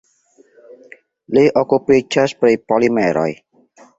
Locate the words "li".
1.37-1.43